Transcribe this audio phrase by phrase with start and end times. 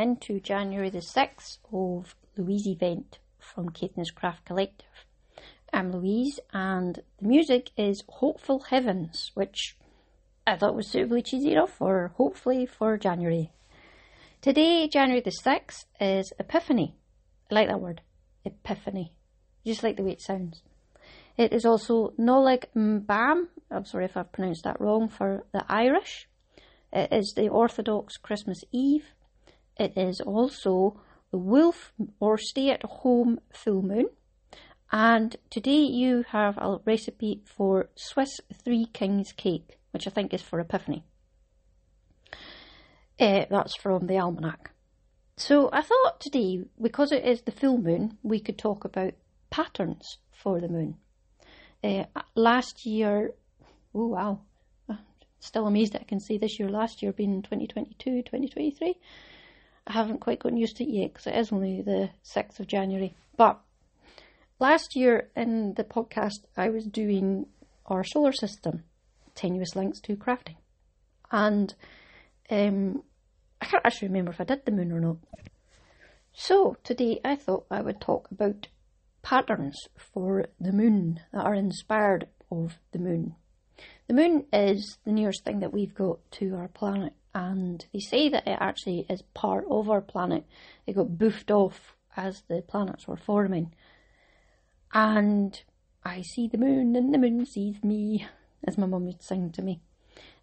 [0.00, 5.04] Into January the 6th of Louise event from Caithness Craft Collective.
[5.74, 9.76] I'm Louise and the music is Hopeful Heavens, which
[10.46, 13.52] I thought was suitably cheesy enough for hopefully for January.
[14.40, 16.96] Today, January the 6th, is Epiphany.
[17.50, 18.00] I like that word,
[18.46, 19.12] Epiphany.
[19.66, 20.62] Just like the way it sounds.
[21.36, 26.26] It is also Nollaig mBan, I'm sorry if I've pronounced that wrong, for the Irish.
[26.90, 29.04] It is the Orthodox Christmas Eve.
[29.80, 34.10] It is also the wolf or stay at home full moon.
[34.92, 40.42] And today you have a recipe for Swiss Three Kings cake, which I think is
[40.42, 41.02] for Epiphany.
[43.18, 44.72] Uh, that's from the almanac.
[45.38, 49.14] So I thought today, because it is the full moon, we could talk about
[49.48, 50.96] patterns for the moon.
[51.82, 53.32] Uh, last year,
[53.94, 54.40] oh wow,
[55.38, 58.98] still amazed that I can say this year, last year being 2022, 2023.
[59.86, 62.66] I haven't quite gotten used to it yet because it is only the 6th of
[62.66, 63.14] January.
[63.36, 63.60] But
[64.58, 67.46] last year in the podcast, I was doing
[67.86, 68.84] our solar system,
[69.34, 70.56] tenuous links to crafting.
[71.32, 71.74] And
[72.50, 73.02] um,
[73.60, 75.16] I can't actually remember if I did the moon or not.
[76.32, 78.68] So today I thought I would talk about
[79.22, 83.34] patterns for the moon that are inspired of the moon.
[84.08, 88.28] The moon is the nearest thing that we've got to our planet, and they say
[88.28, 90.44] that it actually is part of our planet.
[90.86, 93.72] It got boofed off as the planets were forming.
[94.92, 95.60] And
[96.04, 98.26] I see the moon, and the moon sees me,
[98.64, 99.80] as my mum would sing to me.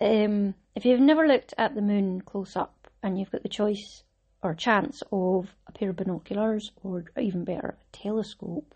[0.00, 4.02] Um, if you've never looked at the moon close up and you've got the choice
[4.42, 8.74] or chance of a pair of binoculars or even better, a telescope,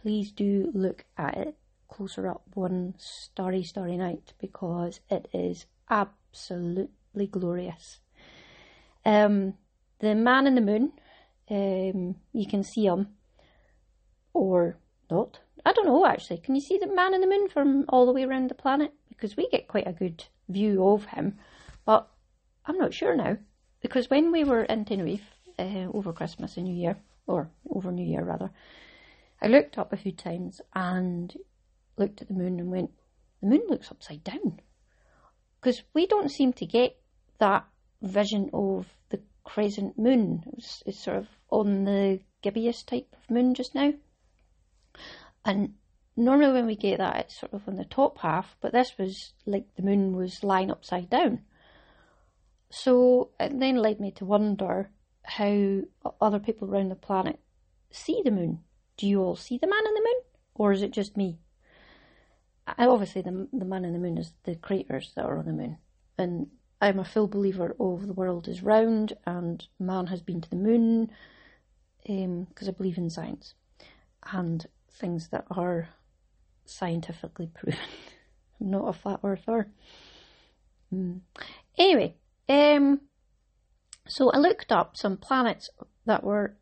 [0.00, 1.56] please do look at it
[1.88, 6.90] closer up one starry, starry night because it is absolutely
[7.26, 8.00] glorious.
[9.04, 9.54] Um,
[10.00, 10.92] the man in the moon,
[11.50, 13.08] um, you can see him
[14.32, 14.76] or
[15.10, 15.40] not.
[15.64, 16.38] I don't know actually.
[16.38, 18.92] Can you see the man in the moon from all the way around the planet?
[19.08, 21.38] Because we get quite a good view of him,
[21.84, 22.08] but
[22.66, 23.38] I'm not sure now.
[23.80, 26.96] Because when we were in Tenerife uh, over Christmas and New Year,
[27.26, 28.50] or over New Year rather,
[29.40, 31.34] I looked up a few times and
[31.96, 32.90] looked at the moon and went,
[33.40, 34.60] the moon looks upside down.
[35.60, 36.96] Because we don't seem to get
[37.38, 37.64] that
[38.02, 40.44] vision of the crescent moon.
[40.56, 43.92] It's, it's sort of on the gibbous type of moon just now.
[45.44, 45.74] And
[46.16, 49.32] normally when we get that, it's sort of on the top half, but this was
[49.46, 51.40] like the moon was lying upside down.
[52.70, 54.90] So it then led me to wonder
[55.24, 55.80] how
[56.20, 57.38] other people around the planet
[57.90, 58.60] see the moon.
[58.96, 60.22] Do you all see the man in the moon?
[60.54, 61.38] Or is it just me?
[62.78, 65.76] obviously the the man in the moon is the craters that are on the moon,
[66.16, 66.46] and
[66.84, 70.56] I'm a full believer of the world is round and man has been to the
[70.56, 71.10] moon,
[72.02, 73.54] because um, I believe in science
[74.30, 75.88] and things that are
[76.66, 77.78] scientifically proven.
[78.60, 79.70] I'm not a flat earther.
[80.94, 81.20] Mm.
[81.78, 82.16] Anyway,
[82.50, 83.00] um,
[84.06, 85.70] so I looked up some planets
[86.04, 86.58] that were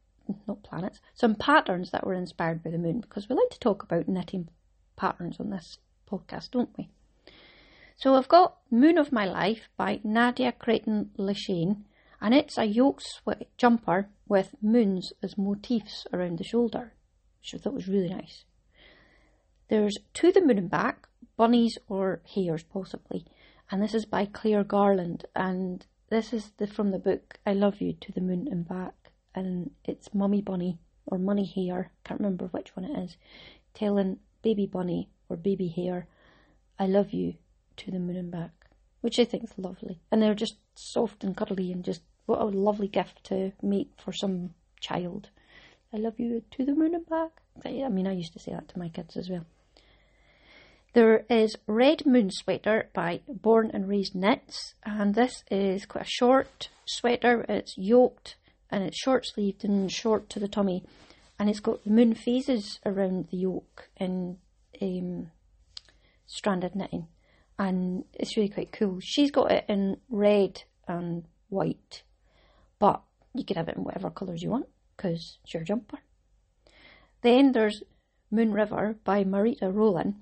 [0.47, 3.83] not planets, some patterns that were inspired by the moon because we like to talk
[3.83, 4.51] about knitting
[4.95, 5.79] patterns on this
[6.09, 6.91] podcast, don't we?
[7.97, 11.85] So I've got Moon of My Life by Nadia Crétin-Léchenne,
[12.21, 13.01] and it's a yoke
[13.57, 16.95] jumper with moons as motifs around the shoulder,
[17.41, 18.45] which I thought was really nice.
[19.69, 23.27] There's To the Moon and Back, bunnies or hares possibly,
[23.71, 27.81] and this is by Claire Garland, and this is the, from the book I Love
[27.81, 32.47] You to the Moon and Back, and it's Mummy Bunny or Money Hare, can't remember
[32.47, 33.17] which one it is,
[33.75, 36.07] telling Baby Bunny or baby hare,
[36.79, 37.35] I love you
[37.79, 38.51] to the moon and back,
[39.01, 40.01] which I think is lovely.
[40.11, 44.13] And they're just soft and cuddly and just what a lovely gift to make for
[44.13, 45.29] some child.
[45.93, 47.31] I love you to the moon and back.
[47.65, 49.45] I mean, I used to say that to my kids as well.
[50.95, 56.11] There is Red Moon Sweater by Born and Raised Knits, and this is quite a
[56.11, 57.47] short sweater.
[57.49, 58.37] It's yoked
[58.71, 60.83] and it's short sleeved and short to the tummy,
[61.39, 64.39] and it's got the moon phases around the yoke in
[64.81, 65.31] um,
[66.27, 67.07] stranded knitting,
[67.63, 68.99] and it's really quite cool.
[69.01, 72.03] She's got it in red and white,
[72.81, 73.03] but
[73.35, 74.67] you can have it in whatever colours you want
[74.97, 75.99] because it's your jumper.
[77.23, 77.85] Then there's
[78.33, 80.15] Moon River by Marita Rolin,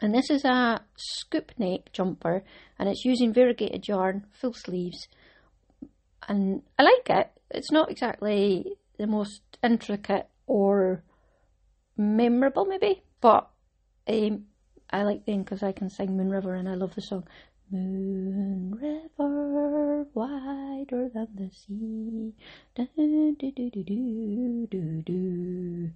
[0.00, 2.44] and this is a scoop neck jumper,
[2.78, 5.08] and it's using variegated yarn, full sleeves,
[6.28, 7.32] and I like it.
[7.50, 11.02] It's not exactly the most intricate or
[11.96, 13.50] memorable, maybe, but
[14.06, 14.44] um,
[14.92, 17.24] I like them because I can sing Moon River and I love the song.
[17.70, 22.34] Moon River, wider than the sea.
[22.74, 25.90] Do, do, do, do, do, do.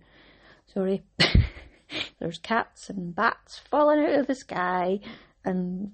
[0.73, 1.03] Sorry.
[2.19, 5.01] There's cats and bats falling out of the sky
[5.45, 5.93] and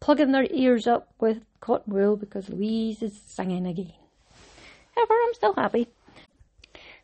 [0.00, 3.92] plugging their ears up with cotton wool because Louise is singing again.
[4.94, 5.88] However, I'm still happy.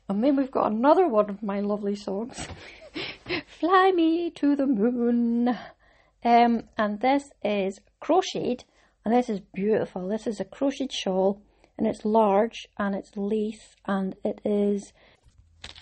[0.08, 2.46] And then we've got another one of my lovely songs.
[3.64, 5.48] Fly me to the moon.
[6.22, 8.64] Um, and this is crocheted,
[9.02, 10.06] and this is beautiful.
[10.06, 11.40] This is a crocheted shawl,
[11.78, 14.92] and it's large, and it's lace, and it is,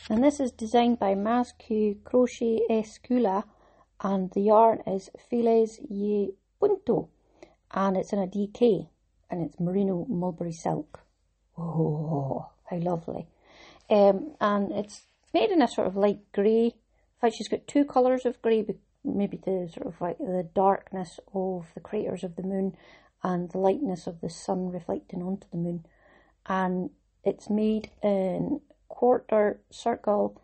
[0.09, 1.65] and this is designed by Masque
[2.05, 3.43] Crochet Escula,
[4.01, 6.29] and the yarn is Files y
[6.61, 7.09] Punto,
[7.73, 8.87] and it's in a DK,
[9.29, 11.01] and it's merino mulberry silk.
[11.59, 13.27] Oh, how lovely.
[13.91, 15.03] Um, and it's
[15.35, 16.75] made in a sort of light grey.
[17.23, 18.67] Fact, she's got two colours of grey,
[19.05, 22.75] maybe the sort of like the darkness of the craters of the moon
[23.23, 25.87] and the lightness of the sun reflecting onto the moon.
[26.47, 26.91] And
[27.23, 30.43] it's made in quarter circle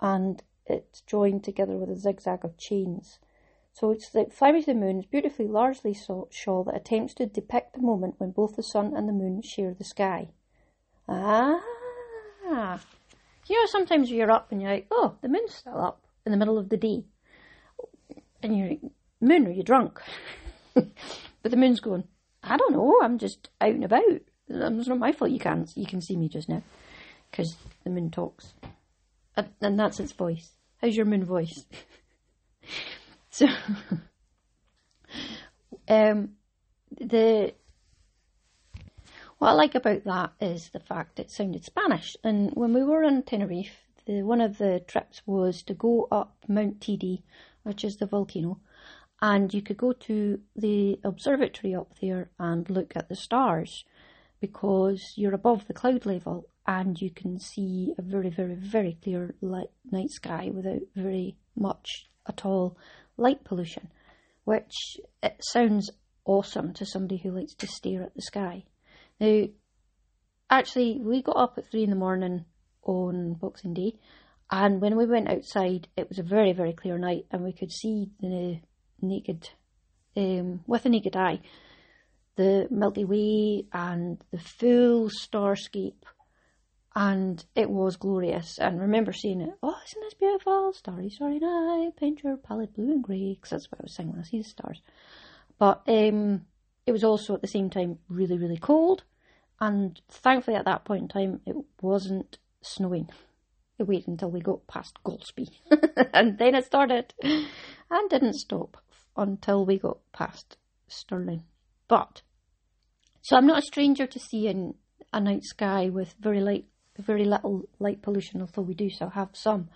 [0.00, 3.18] and it's joined together with a zigzag of chains.
[3.72, 7.74] So it's like Fly to the Moon is beautifully largely shawl that attempts to depict
[7.74, 10.28] the moment when both the sun and the moon share the sky.
[11.08, 11.60] Ah,
[13.48, 16.38] you know, sometimes you're up and you're like, oh, the moon's still up in the
[16.38, 17.04] middle of the day.
[18.42, 18.80] And you're like,
[19.20, 20.00] moon, are you drunk?
[20.74, 20.90] but
[21.42, 22.04] the moon's going,
[22.42, 24.02] I don't know, I'm just out and about.
[24.48, 26.62] It's not my fault you can't, you can see me just now.
[27.30, 28.52] Because the moon talks.
[29.60, 30.50] And that's its voice.
[30.80, 31.64] How's your moon voice?
[33.30, 33.48] so,
[35.88, 36.30] um,
[37.00, 37.54] the
[39.38, 42.16] what I like about that is the fact it sounded Spanish.
[42.22, 46.36] And when we were in Tenerife, the, one of the trips was to go up
[46.48, 47.22] Mount Teide,
[47.62, 48.60] which is the volcano,
[49.20, 53.84] and you could go to the observatory up there and look at the stars
[54.40, 59.34] because you're above the cloud level and you can see a very, very, very clear
[59.40, 62.76] light, night sky without very much at all
[63.16, 63.88] light pollution,
[64.44, 65.90] which it sounds
[66.24, 68.64] awesome to somebody who likes to stare at the sky.
[69.20, 69.44] Now,
[70.50, 72.44] actually, we got up at three in the morning
[72.84, 73.94] on Boxing Day,
[74.50, 77.72] and when we went outside, it was a very, very clear night, and we could
[77.72, 78.60] see the
[79.00, 79.50] naked,
[80.16, 81.40] um, with a naked eye,
[82.36, 86.04] the Milky Way and the full starscape,
[86.94, 88.58] and it was glorious.
[88.58, 89.50] And I remember seeing it.
[89.62, 90.72] Oh, isn't this beautiful?
[90.72, 94.10] Starry, starry night, paint your palette blue and grey, because that's what I was saying
[94.10, 94.80] when I see the stars.
[95.58, 96.46] But um,
[96.86, 99.04] it was also at the same time really, really cold.
[99.60, 103.08] And thankfully, at that point in time, it wasn't snowing.
[103.78, 105.50] It waited until we got past Golspie.
[106.14, 108.76] and then it started and didn't stop
[109.16, 110.56] until we got past
[110.86, 111.42] Stirling.
[111.88, 112.22] But,
[113.22, 114.74] so I'm not a stranger to seeing
[115.12, 116.66] a night sky with very light,
[116.98, 119.68] very little light pollution, although we do still have some.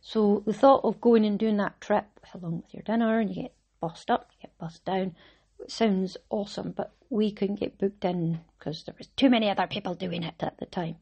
[0.00, 3.42] So the thought of going and doing that trip along with your dinner and you
[3.42, 5.14] get bussed up, you get bussed down,
[5.68, 9.94] sounds awesome, but we couldn't get booked in because there was too many other people
[9.94, 10.96] doing it at the time.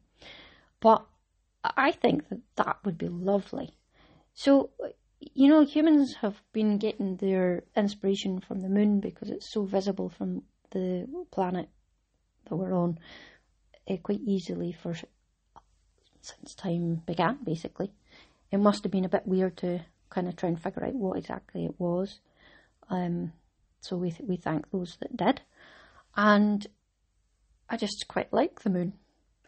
[0.80, 1.04] But
[1.64, 3.76] I think that that would be lovely.
[4.34, 4.70] So,
[5.20, 10.08] you know, humans have been getting their inspiration from the moon because it's so visible
[10.08, 11.68] from the planet
[12.48, 12.98] that we're on
[13.88, 14.96] uh, quite easily for
[16.20, 17.92] since time began, basically.
[18.50, 21.18] It must have been a bit weird to kind of try and figure out what
[21.18, 22.20] exactly it was.
[22.90, 23.32] Um,
[23.80, 25.40] so we, th- we thank those that did.
[26.16, 26.66] And
[27.68, 28.94] I just quite like the moon.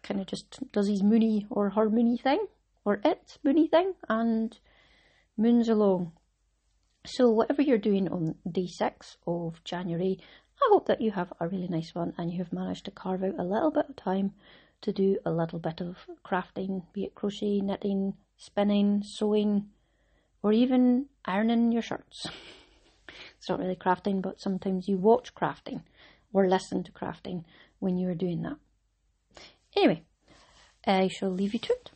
[0.05, 2.47] Kind of just does his moony or her moony thing,
[2.85, 4.57] or its moony thing, and
[5.37, 6.13] moons along.
[7.07, 10.21] So, whatever you're doing on day six of January,
[10.63, 13.25] I hope that you have a really nice one and you have managed to carve
[13.25, 14.35] out a little bit of time
[14.83, 19.71] to do a little bit of crafting, be it crochet, knitting, spinning, sewing,
[20.43, 22.27] or even ironing your shirts.
[23.39, 25.83] It's not really crafting, but sometimes you watch crafting
[26.33, 27.45] or listen to crafting
[27.79, 28.57] when you are doing that.
[29.77, 30.03] Anyway,
[30.87, 31.91] I shall leave you to it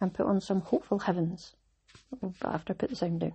[0.00, 1.54] and put on some hopeful heavens
[2.42, 3.34] after I put the sound down.